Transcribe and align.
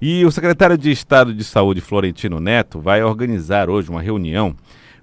E 0.00 0.24
o 0.24 0.30
secretário 0.30 0.76
de 0.76 0.90
Estado 0.90 1.32
de 1.32 1.42
Saúde, 1.42 1.80
Florentino 1.80 2.38
Neto, 2.38 2.80
vai 2.80 3.02
organizar 3.02 3.70
hoje 3.70 3.88
uma 3.88 4.02
reunião 4.02 4.54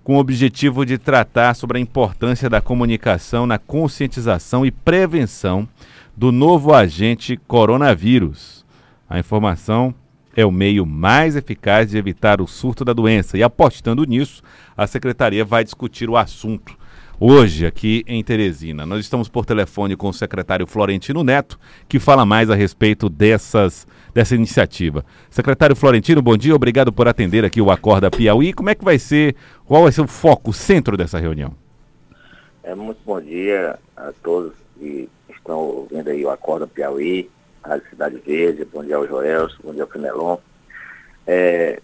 com 0.04 0.18
o 0.18 0.20
objetivo 0.20 0.86
de 0.86 0.98
tratar 0.98 1.56
sobre 1.56 1.78
a 1.78 1.82
importância 1.82 2.50
da 2.50 2.62
comunicação 2.62 3.46
na 3.46 3.58
conscientização 3.58 4.66
e 4.66 4.72
prevenção 4.72 5.68
do 6.16 6.32
novo 6.32 6.74
agente 6.74 7.38
coronavírus. 7.48 8.64
A 9.10 9.18
informação 9.18 9.96
é 10.36 10.46
o 10.46 10.52
meio 10.52 10.86
mais 10.86 11.36
eficaz 11.36 11.90
de 11.90 11.98
evitar 11.98 12.42
o 12.42 12.48
surto 12.48 12.84
da 12.84 12.94
doença. 12.94 13.38
E, 13.38 13.44
apostando 13.44 14.04
nisso, 14.04 14.42
a 14.76 14.86
secretaria 14.86 15.46
vai 15.46 15.64
discutir 15.64 16.10
o 16.10 16.18
assunto 16.18 16.78
hoje 17.20 17.66
aqui 17.66 18.04
em 18.08 18.24
Teresina. 18.24 18.86
Nós 18.86 19.00
estamos 19.00 19.30
por 19.30 19.46
telefone 19.46 19.96
com 19.96 20.10
o 20.10 20.14
secretário 20.14 20.68
Florentino 20.68 21.24
Neto, 21.24 21.60
que 21.88 22.00
fala 22.00 22.26
mais 22.26 22.50
a 22.50 22.56
respeito 22.56 23.10
dessas, 23.10 23.88
dessa 24.14 24.36
iniciativa. 24.36 25.06
Secretário 25.30 25.76
Florentino, 25.76 26.22
bom 26.22 26.38
dia, 26.38 26.56
obrigado 26.56 26.92
por 26.92 27.08
atender 27.08 27.46
aqui 27.46 27.62
o 27.62 27.72
Acorda 27.72 28.12
Piauí. 28.12 28.54
Como 28.54 28.70
é 28.70 28.76
que 28.76 28.84
vai 28.84 29.00
ser, 29.00 29.36
qual 29.66 29.84
vai 29.84 29.92
ser 29.92 30.02
o 30.02 30.08
foco, 30.08 30.52
o 30.52 30.54
centro 30.54 30.98
dessa 30.98 31.20
reunião? 31.20 31.54
É, 32.64 32.74
muito 32.74 33.00
bom 33.06 33.20
dia 33.20 33.78
a 33.96 34.12
todos 34.24 34.54
que 34.80 35.10
estão 35.30 35.60
ouvindo 35.60 36.10
aí 36.10 36.24
o 36.26 36.30
Acorda 36.30 36.68
Piauí, 36.68 37.30
a 37.64 37.80
Cidade 37.90 38.22
Verde, 38.26 38.66
bom 38.66 38.84
dia 38.84 38.96
ao 38.96 39.08
Joel, 39.08 39.50
bom 39.64 39.74
dia 39.74 39.84
ao 39.84 39.90
Fenelon. 39.90 40.38
É, 41.26 41.80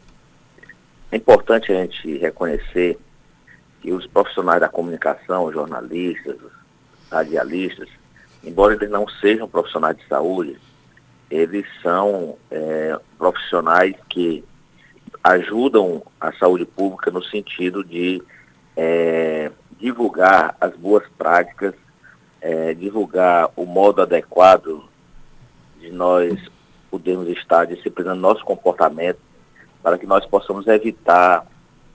é 1.11 1.15
importante 1.15 1.71
a 1.71 1.75
gente 1.75 2.17
reconhecer 2.17 2.97
que 3.81 3.91
os 3.91 4.05
profissionais 4.07 4.59
da 4.59 4.69
comunicação, 4.69 5.51
jornalistas, 5.51 6.37
radialistas, 7.11 7.89
embora 8.43 8.73
eles 8.73 8.89
não 8.89 9.07
sejam 9.07 9.47
profissionais 9.47 9.97
de 9.97 10.05
saúde, 10.07 10.59
eles 11.29 11.65
são 11.81 12.37
é, 12.49 12.99
profissionais 13.17 13.95
que 14.09 14.43
ajudam 15.23 16.03
a 16.19 16.31
saúde 16.33 16.65
pública 16.65 17.11
no 17.11 17.23
sentido 17.23 17.83
de 17.83 18.21
é, 18.75 19.51
divulgar 19.79 20.55
as 20.59 20.75
boas 20.75 21.03
práticas, 21.17 21.73
é, 22.41 22.73
divulgar 22.73 23.49
o 23.55 23.65
modo 23.65 24.01
adequado 24.01 24.83
de 25.79 25.91
nós 25.91 26.39
podermos 26.89 27.27
estar 27.29 27.65
disciplinando 27.65 28.19
nosso 28.19 28.43
comportamento 28.43 29.19
para 29.83 29.97
que 29.97 30.05
nós 30.05 30.25
possamos 30.25 30.67
evitar 30.67 31.45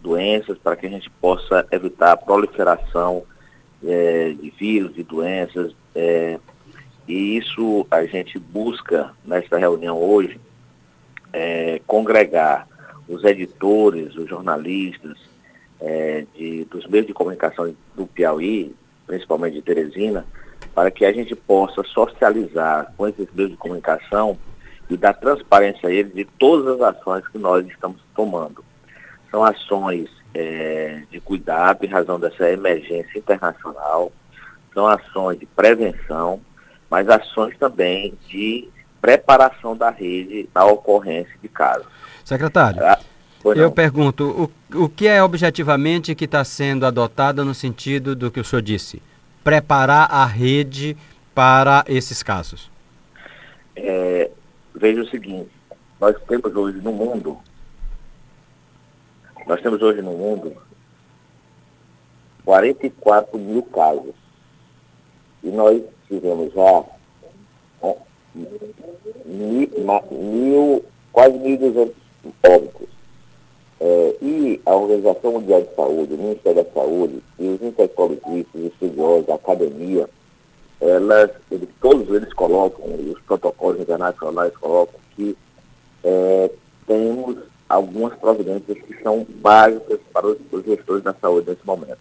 doenças, 0.04 0.58
para 0.58 0.76
que 0.76 0.86
a 0.86 0.90
gente 0.90 1.08
possa 1.10 1.66
evitar 1.70 2.12
a 2.12 2.16
proliferação 2.16 3.24
é, 3.82 4.34
de 4.38 4.50
vírus, 4.50 4.94
de 4.94 5.02
doenças. 5.02 5.74
É, 5.94 6.38
e 7.08 7.38
isso 7.38 7.86
a 7.90 8.04
gente 8.04 8.38
busca 8.38 9.10
nesta 9.24 9.56
reunião 9.56 9.98
hoje 9.98 10.38
é, 11.32 11.80
congregar 11.86 12.68
os 13.08 13.24
editores, 13.24 14.14
os 14.14 14.28
jornalistas 14.28 15.18
é, 15.80 16.26
de, 16.34 16.64
dos 16.66 16.86
meios 16.86 17.06
de 17.06 17.14
comunicação 17.14 17.74
do 17.94 18.06
Piauí, 18.06 18.74
principalmente 19.06 19.54
de 19.54 19.62
Teresina, 19.62 20.26
para 20.74 20.90
que 20.90 21.04
a 21.04 21.12
gente 21.12 21.34
possa 21.34 21.82
socializar 21.82 22.92
com 22.96 23.08
esses 23.08 23.28
meios 23.32 23.50
de 23.52 23.56
comunicação 23.56 24.38
e 24.88 24.96
dar 24.96 25.14
transparência 25.14 25.88
a 25.88 25.92
eles 25.92 26.14
de 26.14 26.24
todas 26.38 26.80
as 26.80 26.96
ações 26.96 27.26
que 27.28 27.38
nós 27.38 27.66
estamos 27.66 28.00
tomando. 28.14 28.64
São 29.34 29.42
ações 29.42 30.08
é, 30.32 31.02
de 31.10 31.18
cuidado 31.18 31.84
em 31.84 31.88
razão 31.88 32.20
dessa 32.20 32.48
emergência 32.48 33.18
internacional, 33.18 34.12
são 34.72 34.86
ações 34.86 35.40
de 35.40 35.44
prevenção, 35.44 36.40
mas 36.88 37.08
ações 37.08 37.58
também 37.58 38.14
de 38.28 38.68
preparação 39.00 39.76
da 39.76 39.90
rede 39.90 40.48
na 40.54 40.64
ocorrência 40.66 41.34
de 41.42 41.48
casos. 41.48 41.84
Secretário, 42.24 42.80
ah, 42.80 42.96
eu 43.56 43.72
pergunto, 43.72 44.52
o, 44.72 44.84
o 44.84 44.88
que 44.88 45.08
é 45.08 45.20
objetivamente 45.20 46.14
que 46.14 46.26
está 46.26 46.44
sendo 46.44 46.86
adotado 46.86 47.44
no 47.44 47.56
sentido 47.56 48.14
do 48.14 48.30
que 48.30 48.38
o 48.38 48.44
senhor 48.44 48.62
disse? 48.62 49.02
Preparar 49.42 50.08
a 50.12 50.24
rede 50.24 50.96
para 51.34 51.84
esses 51.88 52.22
casos? 52.22 52.70
É, 53.74 54.30
veja 54.72 55.02
o 55.02 55.08
seguinte, 55.08 55.50
nós 56.00 56.14
temos 56.28 56.54
hoje 56.54 56.78
no 56.78 56.92
mundo 56.92 57.36
nós 59.46 59.60
temos 59.60 59.82
hoje 59.82 60.00
no 60.00 60.12
mundo 60.12 60.56
44 62.44 63.38
mil 63.38 63.62
casos. 63.64 64.14
E 65.42 65.48
nós 65.48 65.82
tivemos 66.08 66.52
já 66.52 66.84
mil, 69.24 69.70
mil, 70.10 70.84
quase 71.12 71.38
1.200 71.38 71.92
óbitos. 72.46 72.88
É, 73.80 74.16
e 74.22 74.60
a 74.64 74.74
Organização 74.74 75.32
Mundial 75.32 75.62
de 75.62 75.74
Saúde, 75.74 76.14
o 76.14 76.18
Ministério 76.18 76.64
da 76.64 76.70
Saúde 76.70 77.22
e 77.38 77.48
os 77.48 77.62
intelectualistas, 77.62 78.62
estudiosos, 78.62 79.28
a 79.28 79.34
academia, 79.34 80.08
elas, 80.80 81.30
eles, 81.50 81.68
todos 81.80 82.08
eles 82.08 82.32
colocam, 82.32 82.86
os 82.86 83.20
protocolos 83.22 83.80
internacionais 83.80 84.56
colocam 84.56 84.98
que 85.14 85.36
é, 86.02 86.50
temos 86.86 87.36
algumas 87.68 88.14
providências 88.14 88.78
que 88.78 89.02
são 89.02 89.26
básicas 89.36 90.00
para 90.12 90.26
os, 90.26 90.38
os 90.50 90.64
gestores 90.64 91.02
da 91.02 91.14
saúde 91.14 91.50
nesse 91.50 91.66
momento. 91.66 91.98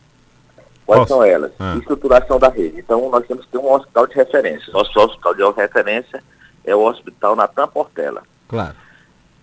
Quais 0.85 1.01
Posso? 1.01 1.13
são 1.13 1.23
elas? 1.23 1.51
Ah. 1.59 1.75
Estruturação 1.77 2.37
da 2.37 2.49
rede. 2.49 2.79
Então, 2.79 3.09
nós 3.09 3.25
temos 3.25 3.45
que 3.45 3.51
ter 3.51 3.57
um 3.57 3.71
hospital 3.71 4.07
de 4.07 4.15
referência. 4.15 4.73
Nosso 4.73 4.99
hospital 4.99 5.33
de 5.33 5.61
referência 5.61 6.23
é 6.63 6.75
o 6.75 6.81
Hospital 6.81 7.35
Natan 7.35 7.67
Portela. 7.67 8.23
Claro. 8.47 8.75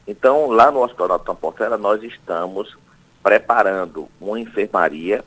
Então, 0.06 0.50
lá 0.50 0.70
no 0.70 0.82
Hospital 0.82 1.08
Natan 1.08 1.34
Portela, 1.34 1.78
nós 1.78 2.02
estamos 2.02 2.76
preparando 3.22 4.08
uma 4.20 4.38
enfermaria 4.40 5.24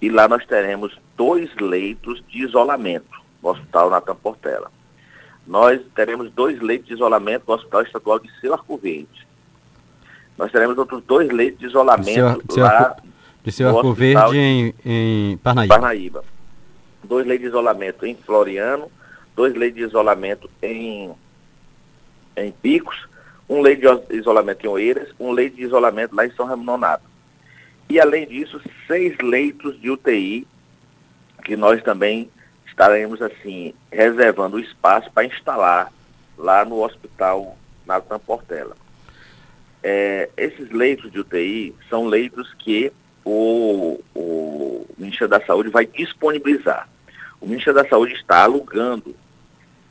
e 0.00 0.08
lá 0.08 0.28
nós 0.28 0.44
teremos 0.46 0.98
dois 1.16 1.54
leitos 1.56 2.22
de 2.28 2.44
isolamento 2.44 3.18
no 3.42 3.50
Hospital 3.50 3.90
Natan 3.90 4.16
Portela. 4.16 4.70
Nós 5.46 5.80
teremos 5.94 6.30
dois 6.32 6.60
leitos 6.60 6.88
de 6.88 6.94
isolamento 6.94 7.44
no 7.48 7.54
Hospital 7.54 7.82
Estadual 7.82 8.18
de 8.18 8.30
Seu 8.40 8.52
Arco 8.52 8.76
Verde. 8.76 9.27
Nós 10.38 10.52
teremos 10.52 10.78
outros 10.78 11.02
dois 11.02 11.28
leitos 11.30 11.58
de 11.58 11.66
isolamento 11.66 12.42
de 12.46 12.54
seu, 12.54 12.62
lá 12.62 12.96
de 13.42 13.52
seu 13.52 13.68
Arco 13.68 13.92
Verde 13.92 14.38
em, 14.38 14.74
em 14.84 15.36
Parnaíba. 15.38 15.74
Parnaíba. 15.74 16.24
Dois 17.02 17.26
leitos 17.26 17.42
de 17.42 17.48
isolamento 17.48 18.06
em 18.06 18.14
Floriano, 18.14 18.88
dois 19.34 19.52
leitos 19.54 19.80
de 19.80 19.84
isolamento 19.84 20.48
em, 20.62 21.12
em 22.36 22.52
Picos, 22.52 23.08
um 23.48 23.60
leito 23.60 24.04
de 24.08 24.16
isolamento 24.16 24.64
em 24.64 24.68
Oeiras, 24.68 25.08
um 25.18 25.32
leito 25.32 25.56
de 25.56 25.64
isolamento 25.64 26.14
lá 26.14 26.24
em 26.24 26.30
São 26.30 26.46
Ramon 26.46 26.64
Nonato. 26.64 27.04
E 27.90 27.98
além 27.98 28.26
disso, 28.26 28.60
seis 28.86 29.16
leitos 29.20 29.80
de 29.80 29.90
UTI, 29.90 30.46
que 31.44 31.56
nós 31.56 31.82
também 31.82 32.30
estaremos 32.64 33.20
assim, 33.20 33.74
reservando 33.90 34.60
espaço 34.60 35.10
para 35.10 35.24
instalar 35.24 35.92
lá 36.36 36.64
no 36.64 36.84
hospital 36.84 37.56
Nathan 37.86 38.20
Portela 38.20 38.76
é, 39.90 40.28
esses 40.36 40.70
leitos 40.70 41.10
de 41.10 41.18
UTI 41.18 41.74
são 41.88 42.06
leitos 42.06 42.52
que 42.58 42.92
o, 43.24 43.98
o 44.14 44.86
Ministério 44.98 45.28
da 45.28 45.40
Saúde 45.46 45.70
vai 45.70 45.86
disponibilizar. 45.86 46.86
O 47.40 47.46
Ministério 47.46 47.82
da 47.82 47.88
Saúde 47.88 48.12
está 48.12 48.44
alugando 48.44 49.16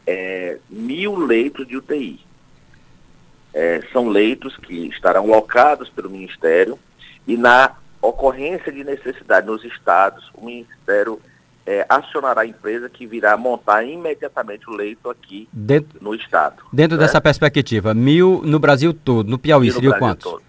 é, 0.06 0.60
mil 0.70 1.18
leitos 1.18 1.68
de 1.68 1.78
UTI. 1.78 2.20
É, 3.56 3.82
são 3.92 4.08
leitos 4.08 4.56
que 4.58 4.88
estarão 4.88 5.26
locados 5.26 5.90
pelo 5.90 6.12
Ministério 6.12 6.78
e 7.26 7.36
na 7.36 7.76
ocorrência 8.00 8.72
de 8.72 8.84
necessidade 8.84 9.48
nos 9.48 9.64
estados, 9.64 10.30
o 10.36 10.46
Ministério 10.46 11.20
é, 11.68 11.86
acionará 11.90 12.42
a 12.42 12.46
empresa 12.46 12.90
que 12.90 13.06
virá 13.06 13.36
montar 13.36 13.84
imediatamente 13.84 14.70
o 14.70 14.74
leito 14.74 15.10
aqui 15.10 15.50
dentro, 15.52 16.02
no 16.02 16.16
estado. 16.16 16.64
Dentro 16.72 16.98
né? 16.98 17.04
dessa 17.04 17.20
perspectiva, 17.20 17.94
mil 17.94 18.42
no 18.46 18.58
Brasil 18.58 18.94
todo, 18.94 19.30
no 19.30 19.38
Piauí, 19.38 19.70
seria 19.70 19.94
quantos? 20.00 20.32
Todo. 20.32 20.48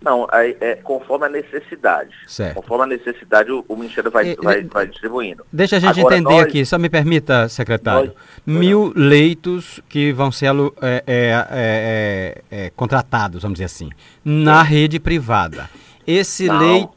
Não, 0.00 0.26
é, 0.32 0.56
é, 0.60 0.74
conforme 0.76 1.26
a 1.26 1.28
necessidade. 1.30 2.14
Certo. 2.26 2.56
Conforme 2.56 2.84
a 2.84 2.86
necessidade, 2.98 3.50
o, 3.50 3.64
o 3.66 3.76
Ministério 3.76 4.10
vai, 4.10 4.32
e, 4.32 4.36
vai, 4.36 4.62
vai, 4.64 4.86
distribuindo. 4.86 5.46
Deixa 5.50 5.76
a 5.76 5.80
gente 5.80 5.98
Agora, 6.00 6.16
entender 6.16 6.34
nós, 6.34 6.44
aqui, 6.44 6.64
só 6.64 6.78
me 6.78 6.90
permita, 6.90 7.48
secretário. 7.48 8.12
Nós, 8.46 8.58
mil 8.58 8.92
não. 8.94 9.02
leitos 9.02 9.80
que 9.88 10.12
vão 10.12 10.30
ser 10.30 10.46
é 10.82 11.04
é, 11.06 11.46
é, 11.50 12.42
é, 12.50 12.70
contratados, 12.70 13.42
vamos 13.42 13.56
dizer 13.56 13.64
assim, 13.64 13.90
na 14.22 14.62
rede 14.62 15.00
privada. 15.00 15.70
Esse 16.06 16.46
não, 16.48 16.58
leito. 16.58 16.94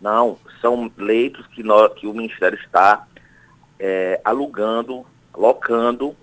Não, 0.00 0.36
são 0.60 0.90
leitos 0.96 1.46
que, 1.48 1.62
nós, 1.62 1.92
que 1.94 2.06
o 2.06 2.12
Ministério 2.12 2.58
está 2.58 3.06
é, 3.78 4.20
alugando, 4.24 5.06
locando, 5.34 6.16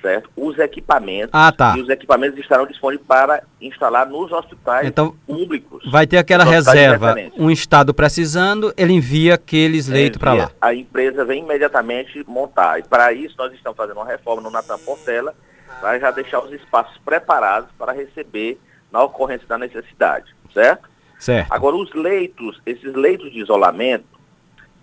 certo? 0.00 0.30
Os 0.36 0.58
equipamentos. 0.58 1.30
Ah, 1.32 1.52
tá. 1.52 1.76
E 1.76 1.80
os 1.80 1.88
equipamentos 1.88 2.38
estarão 2.38 2.66
disponíveis 2.66 3.06
para 3.06 3.42
instalar 3.60 4.06
nos 4.06 4.30
hospitais 4.32 4.86
então, 4.86 5.16
públicos. 5.26 5.90
Vai 5.90 6.06
ter 6.06 6.18
aquela 6.18 6.44
reserva. 6.44 7.14
Um 7.36 7.50
estado 7.50 7.92
precisando, 7.92 8.72
ele 8.76 8.92
envia 8.92 9.34
aqueles 9.34 9.88
leitos 9.88 10.18
para 10.18 10.32
lá. 10.32 10.50
A 10.60 10.74
empresa 10.74 11.24
vem 11.24 11.42
imediatamente 11.42 12.24
montar. 12.26 12.78
E 12.78 12.82
para 12.82 13.12
isso 13.12 13.34
nós 13.38 13.52
estamos 13.52 13.76
fazendo 13.76 13.96
uma 13.96 14.06
reforma 14.06 14.42
no 14.42 14.50
Natan 14.50 14.78
Portela 14.78 15.34
para 15.80 15.98
já 15.98 16.10
deixar 16.10 16.40
os 16.40 16.52
espaços 16.52 16.96
preparados 17.04 17.68
para 17.78 17.92
receber 17.92 18.58
na 18.90 19.02
ocorrência 19.02 19.46
da 19.46 19.58
necessidade, 19.58 20.34
certo? 20.54 20.88
Certo. 21.18 21.52
Agora, 21.52 21.76
os 21.76 21.92
leitos, 21.94 22.60
esses 22.66 22.94
leitos 22.94 23.32
de 23.32 23.40
isolamento, 23.40 24.16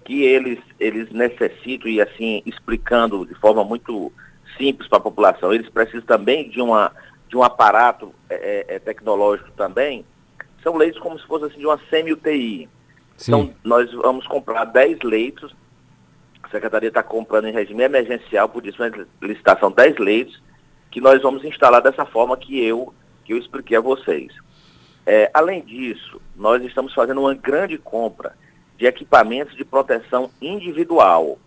que 0.03 0.23
eles, 0.23 0.59
eles 0.79 1.09
necessitam, 1.11 1.89
e 1.89 2.01
assim, 2.01 2.41
explicando 2.45 3.25
de 3.25 3.35
forma 3.35 3.63
muito 3.63 4.11
simples 4.57 4.87
para 4.87 4.97
a 4.97 5.01
população, 5.01 5.53
eles 5.53 5.69
precisam 5.69 6.01
também 6.01 6.49
de, 6.49 6.61
uma, 6.61 6.91
de 7.29 7.37
um 7.37 7.43
aparato 7.43 8.13
é, 8.29 8.65
é, 8.69 8.75
é 8.75 8.79
tecnológico 8.79 9.51
também, 9.51 10.05
são 10.61 10.75
leitos 10.75 10.99
como 10.99 11.19
se 11.19 11.25
fosse 11.25 11.45
assim, 11.45 11.59
de 11.59 11.65
uma 11.65 11.79
semi-UTI. 11.89 12.69
Então, 13.21 13.53
nós 13.63 13.91
vamos 13.93 14.25
comprar 14.27 14.65
10 14.65 14.99
leitos, 15.03 15.55
a 16.41 16.49
Secretaria 16.49 16.89
está 16.89 17.03
comprando 17.03 17.47
em 17.47 17.53
regime 17.53 17.83
emergencial, 17.83 18.49
por 18.49 18.65
isso, 18.65 18.77
licitação 19.21 19.71
10 19.71 19.97
leitos, 19.97 20.41
que 20.89 20.99
nós 20.99 21.21
vamos 21.21 21.43
instalar 21.43 21.81
dessa 21.81 22.05
forma 22.05 22.37
que 22.37 22.63
eu, 22.63 22.93
que 23.23 23.33
eu 23.33 23.37
expliquei 23.37 23.77
a 23.77 23.81
vocês. 23.81 24.33
É, 25.05 25.29
além 25.33 25.61
disso, 25.61 26.21
nós 26.35 26.63
estamos 26.63 26.93
fazendo 26.93 27.21
uma 27.21 27.33
grande 27.33 27.77
compra 27.77 28.35
de 28.77 28.85
equipamentos 28.85 29.55
de 29.55 29.65
proteção 29.65 30.31
individual. 30.41 31.37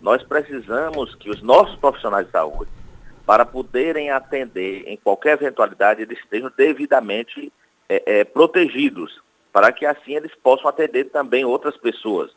Nós 0.00 0.22
precisamos 0.22 1.14
que 1.14 1.30
os 1.30 1.42
nossos 1.42 1.76
profissionais 1.76 2.26
de 2.26 2.32
saúde, 2.32 2.70
para 3.26 3.44
poderem 3.44 4.10
atender 4.10 4.84
em 4.86 4.96
qualquer 4.96 5.34
eventualidade, 5.34 6.02
eles 6.02 6.18
estejam 6.18 6.50
devidamente 6.56 7.52
é, 7.88 8.20
é, 8.20 8.24
protegidos, 8.24 9.22
para 9.52 9.72
que 9.72 9.86
assim 9.86 10.14
eles 10.14 10.34
possam 10.42 10.68
atender 10.68 11.04
também 11.04 11.44
outras 11.44 11.76
pessoas. 11.76 12.30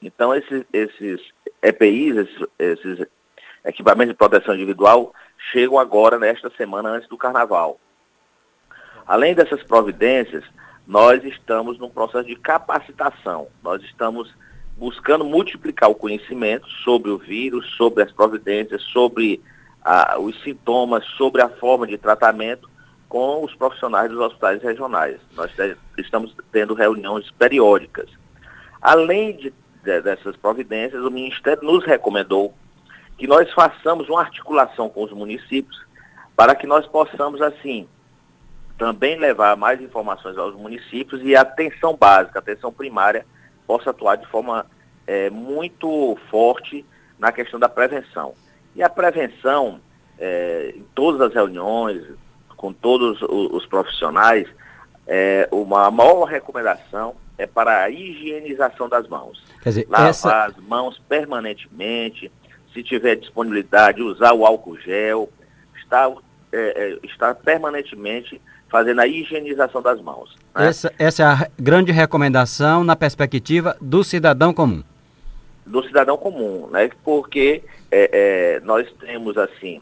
Então, 0.00 0.34
esses, 0.34 0.64
esses 0.72 1.20
EPIs, 1.62 2.16
esses, 2.16 2.46
esses 2.58 3.06
equipamentos 3.64 4.12
de 4.12 4.18
proteção 4.18 4.54
individual, 4.54 5.14
chegam 5.52 5.78
agora 5.78 6.18
nesta 6.18 6.50
semana 6.50 6.90
antes 6.90 7.08
do 7.08 7.16
carnaval. 7.16 7.78
Além 9.06 9.34
dessas 9.34 9.62
providências, 9.62 10.44
nós 10.86 11.22
estamos 11.24 11.78
num 11.78 11.90
processo 11.90 12.26
de 12.26 12.36
capacitação. 12.36 13.48
Nós 13.62 13.82
estamos 13.82 14.34
buscando 14.76 15.24
multiplicar 15.24 15.90
o 15.90 15.94
conhecimento 15.94 16.68
sobre 16.82 17.10
o 17.10 17.18
vírus, 17.18 17.66
sobre 17.76 18.02
as 18.02 18.10
providências, 18.10 18.82
sobre 18.82 19.40
ah, 19.84 20.16
os 20.18 20.40
sintomas, 20.42 21.04
sobre 21.16 21.42
a 21.42 21.48
forma 21.48 21.86
de 21.86 21.96
tratamento 21.96 22.68
com 23.08 23.44
os 23.44 23.54
profissionais 23.54 24.10
dos 24.10 24.18
hospitais 24.18 24.62
regionais. 24.62 25.20
Nós 25.34 25.50
estamos 25.96 26.34
tendo 26.50 26.74
reuniões 26.74 27.30
periódicas. 27.30 28.10
Além 28.82 29.36
de, 29.36 29.54
de, 29.84 30.00
dessas 30.00 30.36
providências, 30.36 31.02
o 31.02 31.10
Ministério 31.10 31.62
nos 31.62 31.84
recomendou 31.84 32.54
que 33.16 33.26
nós 33.26 33.52
façamos 33.52 34.08
uma 34.08 34.20
articulação 34.20 34.88
com 34.88 35.04
os 35.04 35.12
municípios 35.12 35.84
para 36.34 36.54
que 36.54 36.66
nós 36.66 36.86
possamos, 36.86 37.40
assim, 37.40 37.86
também 38.76 39.18
levar 39.18 39.56
mais 39.56 39.80
informações 39.80 40.36
aos 40.36 40.54
municípios 40.54 41.22
e 41.22 41.36
a 41.36 41.42
atenção 41.42 41.96
básica, 41.96 42.38
a 42.38 42.42
atenção 42.42 42.72
primária, 42.72 43.24
possa 43.66 43.90
atuar 43.90 44.16
de 44.16 44.26
forma 44.26 44.66
é, 45.06 45.30
muito 45.30 46.18
forte 46.30 46.84
na 47.18 47.30
questão 47.32 47.58
da 47.58 47.68
prevenção. 47.68 48.34
E 48.74 48.82
a 48.82 48.88
prevenção, 48.88 49.80
é, 50.18 50.74
em 50.76 50.84
todas 50.94 51.20
as 51.20 51.34
reuniões, 51.34 52.02
com 52.56 52.72
todos 52.72 53.20
os, 53.22 53.66
profissionais, 53.66 54.48
é, 55.06 55.48
uma 55.52 55.90
maior 55.90 56.24
recomendação 56.24 57.14
é 57.36 57.46
para 57.46 57.82
a 57.82 57.90
higienização 57.90 58.88
das 58.88 59.08
mãos. 59.08 59.44
Quer 59.62 59.68
dizer, 59.68 59.86
Lavar 59.88 60.08
essa... 60.08 60.44
as 60.46 60.56
mãos 60.56 61.00
permanentemente, 61.08 62.30
se 62.72 62.82
tiver 62.82 63.16
disponibilidade, 63.16 64.02
usar 64.02 64.32
o 64.32 64.46
álcool 64.46 64.78
gel, 64.78 65.28
estar, 65.76 66.10
é, 66.52 66.98
é, 67.02 67.06
estar 67.06 67.34
permanentemente 67.34 68.40
fazendo 68.68 69.00
a 69.00 69.06
higienização 69.06 69.80
das 69.80 70.00
mãos. 70.00 70.34
Né? 70.54 70.66
Essa, 70.68 70.92
essa 70.98 71.22
é 71.22 71.26
a 71.26 71.48
grande 71.58 71.92
recomendação 71.92 72.82
na 72.84 72.96
perspectiva 72.96 73.76
do 73.80 74.02
cidadão 74.02 74.52
comum. 74.52 74.82
Do 75.64 75.82
cidadão 75.84 76.16
comum, 76.16 76.68
né? 76.70 76.90
Porque 77.02 77.62
é, 77.90 78.10
é, 78.12 78.60
nós 78.60 78.90
temos, 79.00 79.38
assim, 79.38 79.80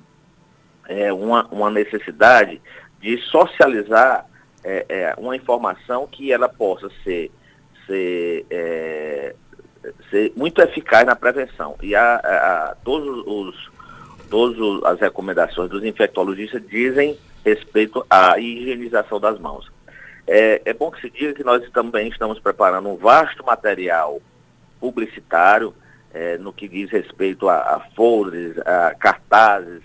é, 0.88 1.12
uma, 1.12 1.46
uma 1.50 1.70
necessidade 1.70 2.60
de 3.00 3.18
socializar 3.22 4.26
é, 4.64 4.86
é, 4.88 5.14
uma 5.18 5.34
informação 5.34 6.06
que 6.06 6.32
ela 6.32 6.48
possa 6.48 6.88
ser, 7.02 7.30
ser, 7.86 8.46
é, 8.48 9.34
ser 10.10 10.32
muito 10.36 10.60
eficaz 10.60 11.04
na 11.04 11.16
prevenção. 11.16 11.76
E 11.82 11.94
a, 11.94 12.16
a, 12.16 12.70
a 12.70 12.74
todos 12.76 13.24
os, 13.26 13.70
todas 14.30 14.84
as 14.84 15.00
recomendações 15.00 15.68
dos 15.68 15.82
infectologistas 15.84 16.62
dizem 16.68 17.18
respeito 17.44 18.04
à 18.08 18.38
higienização 18.38 19.20
das 19.20 19.38
mãos. 19.38 19.70
É, 20.26 20.62
é 20.64 20.72
bom 20.72 20.90
que 20.90 21.00
se 21.00 21.10
diga 21.10 21.34
que 21.34 21.44
nós 21.44 21.68
também 21.70 22.08
estamos 22.08 22.38
preparando 22.38 22.88
um 22.88 22.96
vasto 22.96 23.44
material 23.44 24.20
publicitário 24.80 25.74
é, 26.12 26.36
no 26.38 26.52
que 26.52 26.68
diz 26.68 26.90
respeito 26.90 27.48
a, 27.48 27.56
a 27.56 27.80
folders, 27.94 28.58
a 28.58 28.94
cartazes, 28.94 29.82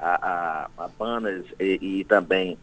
a, 0.00 0.68
a, 0.78 0.84
a 0.84 0.88
banners 0.98 1.44
e, 1.60 1.78
e, 2.00 2.04
também 2.04 2.58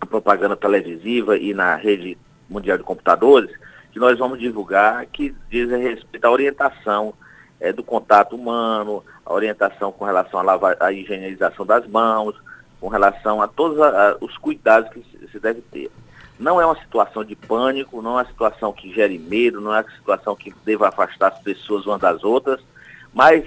a 0.00 0.06
propaganda 0.06 0.56
televisiva 0.56 1.36
e 1.36 1.54
na 1.54 1.76
rede 1.76 2.16
mundial 2.48 2.78
de 2.78 2.84
computadores, 2.84 3.50
que 3.92 3.98
nós 3.98 4.18
vamos 4.18 4.38
divulgar 4.38 5.06
que 5.06 5.34
dizem 5.48 5.82
respeito 5.82 6.24
à 6.24 6.30
orientação 6.30 7.14
é, 7.60 7.72
do 7.72 7.82
contato 7.82 8.34
humano, 8.34 9.04
a 9.24 9.32
orientação 9.32 9.92
com 9.92 10.04
relação 10.04 10.40
à 10.80 10.92
higienização 10.92 11.66
das 11.66 11.86
mãos, 11.86 12.34
com 12.80 12.88
relação 12.88 13.42
a 13.42 13.46
todos 13.46 13.78
a, 13.80 13.88
a, 13.88 14.16
os 14.20 14.36
cuidados 14.38 14.90
que 14.90 15.00
se, 15.00 15.30
se 15.30 15.38
deve 15.38 15.60
ter. 15.60 15.90
Não 16.38 16.60
é 16.60 16.64
uma 16.64 16.78
situação 16.80 17.22
de 17.22 17.36
pânico, 17.36 18.00
não 18.00 18.12
é 18.12 18.22
uma 18.22 18.28
situação 18.28 18.72
que 18.72 18.92
gere 18.92 19.18
medo, 19.18 19.60
não 19.60 19.74
é 19.74 19.80
uma 19.82 19.90
situação 19.90 20.34
que 20.34 20.54
deva 20.64 20.88
afastar 20.88 21.28
as 21.28 21.38
pessoas 21.40 21.84
umas 21.84 22.00
das 22.00 22.24
outras, 22.24 22.60
mas 23.12 23.44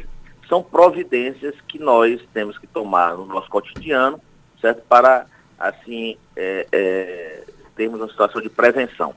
são 0.48 0.62
providências 0.62 1.56
que 1.68 1.80
nós 1.80 2.22
temos 2.32 2.58
que 2.60 2.68
tomar 2.68 3.16
no 3.16 3.26
nosso 3.26 3.50
cotidiano, 3.50 4.20
certo? 4.62 4.84
Para, 4.88 5.26
assim, 5.58 6.18
é, 6.36 6.68
é, 6.72 7.44
termos 7.76 8.00
uma 8.00 8.10
situação 8.10 8.40
de 8.40 8.50
prevenção. 8.50 9.16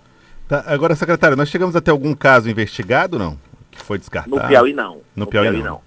Tá, 0.48 0.64
agora, 0.66 0.94
secretário, 0.94 1.36
nós 1.36 1.50
chegamos 1.50 1.76
a 1.76 1.80
ter 1.80 1.90
algum 1.90 2.14
caso 2.14 2.48
investigado, 2.48 3.18
não? 3.18 3.38
Que 3.70 3.82
foi 3.82 3.98
descartado? 3.98 4.34
No 4.34 4.48
Piauí, 4.48 4.72
não. 4.72 4.94
No, 4.94 5.02
no 5.16 5.26
Piauí, 5.26 5.48
Piauí, 5.48 5.62
não. 5.62 5.72
não. 5.72 5.85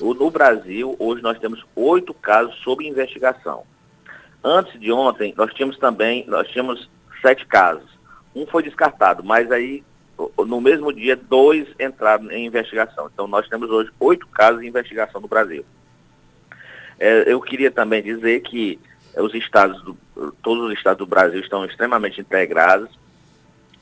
O, 0.00 0.14
no 0.14 0.30
Brasil, 0.30 0.94
hoje 0.98 1.22
nós 1.22 1.38
temos 1.38 1.64
oito 1.74 2.14
casos 2.14 2.54
sob 2.62 2.86
investigação. 2.86 3.64
Antes 4.42 4.78
de 4.78 4.92
ontem, 4.92 5.34
nós 5.36 5.52
tínhamos 5.52 5.76
também, 5.78 6.24
nós 6.28 6.48
tínhamos 6.48 6.88
sete 7.20 7.44
casos. 7.46 7.88
Um 8.34 8.46
foi 8.46 8.62
descartado, 8.62 9.24
mas 9.24 9.50
aí, 9.50 9.82
no 10.38 10.60
mesmo 10.60 10.92
dia, 10.92 11.16
dois 11.16 11.66
entraram 11.80 12.30
em 12.30 12.46
investigação. 12.46 13.10
Então, 13.12 13.26
nós 13.26 13.48
temos 13.48 13.68
hoje 13.70 13.90
oito 13.98 14.26
casos 14.28 14.62
em 14.62 14.68
investigação 14.68 15.20
no 15.20 15.26
Brasil. 15.26 15.64
É, 16.98 17.24
eu 17.26 17.40
queria 17.40 17.70
também 17.70 18.02
dizer 18.02 18.40
que 18.40 18.78
os 19.16 19.34
estados, 19.34 19.82
do, 19.82 19.96
todos 20.42 20.64
os 20.64 20.72
estados 20.72 20.98
do 20.98 21.06
Brasil 21.06 21.40
estão 21.40 21.64
extremamente 21.64 22.20
integrados. 22.20 22.88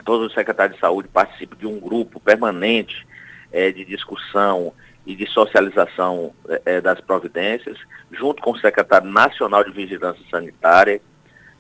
Todos 0.05 0.29
os 0.29 0.35
secretários 0.35 0.77
de 0.77 0.81
saúde 0.81 1.09
participam 1.09 1.57
de 1.57 1.67
um 1.67 1.79
grupo 1.79 2.21
permanente 2.21 3.07
é, 3.53 3.71
de 3.71 3.85
discussão 3.85 4.73
e 5.07 5.15
de 5.15 5.27
socialização 5.27 6.33
é, 6.65 6.81
das 6.81 7.01
providências, 7.01 7.79
junto 8.11 8.43
com 8.43 8.53
o 8.53 8.59
secretário 8.59 9.09
nacional 9.11 9.63
de 9.63 9.71
Vigilância 9.71 10.25
Sanitária, 10.31 11.01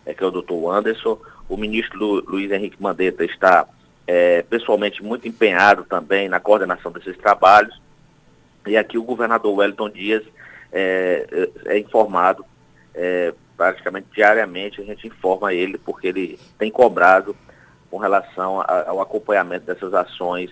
é, 0.06 0.14
que 0.14 0.24
é 0.24 0.26
o 0.26 0.30
doutor 0.30 0.74
Anderson. 0.74 1.18
O 1.48 1.56
ministro 1.56 1.98
Lu, 1.98 2.24
Luiz 2.26 2.50
Henrique 2.50 2.82
Mandetta 2.82 3.24
está 3.24 3.66
é, 4.06 4.42
pessoalmente 4.42 5.02
muito 5.02 5.28
empenhado 5.28 5.84
também 5.84 6.28
na 6.28 6.40
coordenação 6.40 6.90
desses 6.90 7.16
trabalhos. 7.18 7.78
E 8.66 8.76
aqui 8.76 8.96
o 8.96 9.04
governador 9.04 9.54
Wellington 9.54 9.90
Dias 9.90 10.22
é, 10.72 11.46
é, 11.66 11.78
informado 11.78 12.44
praticamente 13.56 14.06
diariamente, 14.14 14.80
a 14.80 14.84
gente 14.84 15.06
informa 15.06 15.52
ele, 15.52 15.78
porque 15.78 16.06
ele 16.06 16.38
tem 16.56 16.70
cobrado 16.70 17.36
com 17.90 17.98
relação 17.98 18.60
a, 18.60 18.88
ao 18.88 19.00
acompanhamento 19.00 19.66
dessas 19.66 19.92
ações 19.92 20.50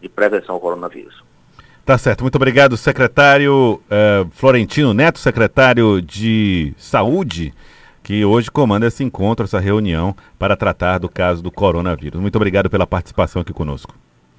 de 0.00 0.08
prevenção 0.08 0.54
ao 0.54 0.60
coronavírus. 0.60 1.22
Tá 1.84 1.96
certo, 1.96 2.22
muito 2.22 2.36
obrigado, 2.36 2.76
secretário 2.76 3.80
uh, 3.86 4.30
Florentino 4.32 4.92
Neto, 4.92 5.18
secretário 5.18 6.00
de 6.00 6.74
Saúde, 6.76 7.54
que 8.02 8.24
hoje 8.24 8.50
comanda 8.50 8.86
esse 8.86 9.02
encontro, 9.02 9.44
essa 9.44 9.58
reunião, 9.58 10.14
para 10.38 10.56
tratar 10.56 10.98
do 10.98 11.08
caso 11.08 11.42
do 11.42 11.50
coronavírus. 11.50 12.20
Muito 12.20 12.36
obrigado 12.36 12.68
pela 12.68 12.86
participação 12.86 13.42
aqui 13.42 13.52
conosco. 13.52 13.94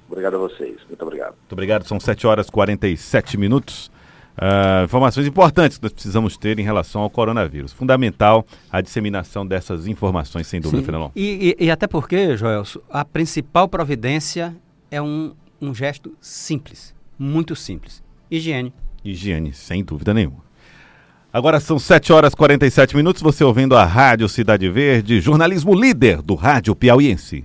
Obrigado 0.08 0.36
a 0.36 0.38
vocês, 0.38 0.76
muito 0.88 1.02
obrigado. 1.02 1.34
Muito 1.34 1.52
obrigado, 1.52 1.84
são 1.86 1.98
7 1.98 2.26
horas 2.26 2.46
e 2.46 2.52
47 2.52 3.36
minutos. 3.36 3.90
Uh, 4.38 4.84
informações 4.84 5.26
importantes 5.26 5.76
que 5.76 5.82
nós 5.82 5.92
precisamos 5.92 6.38
ter 6.38 6.58
em 6.58 6.62
relação 6.62 7.02
ao 7.02 7.10
coronavírus. 7.10 7.72
Fundamental 7.72 8.46
a 8.70 8.80
disseminação 8.80 9.46
dessas 9.46 9.86
informações, 9.86 10.46
sem 10.46 10.60
dúvida, 10.60 10.82
Fenelon. 10.84 11.10
E, 11.14 11.56
e, 11.58 11.66
e, 11.66 11.70
até 11.70 11.86
porque, 11.86 12.34
Joelso, 12.36 12.82
a 12.88 13.04
principal 13.04 13.68
providência 13.68 14.56
é 14.90 15.02
um, 15.02 15.34
um 15.60 15.74
gesto 15.74 16.16
simples 16.18 16.94
muito 17.18 17.54
simples. 17.54 18.02
Higiene. 18.30 18.72
Higiene, 19.04 19.52
sem 19.52 19.84
dúvida 19.84 20.14
nenhuma. 20.14 20.42
Agora 21.32 21.60
são 21.60 21.78
7 21.78 22.12
horas 22.12 22.32
e 22.32 22.36
47 22.36 22.94
minutos, 22.94 23.22
você 23.22 23.42
ouvindo 23.42 23.74
a 23.74 23.84
Rádio 23.84 24.28
Cidade 24.28 24.68
Verde, 24.68 25.20
jornalismo 25.20 25.74
líder 25.74 26.20
do 26.20 26.34
rádio 26.34 26.76
piauiense. 26.76 27.44